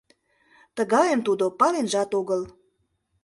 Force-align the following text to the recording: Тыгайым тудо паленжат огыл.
Тыгайым 0.75 1.21
тудо 1.27 1.45
паленжат 1.59 2.11
огыл. 2.19 2.41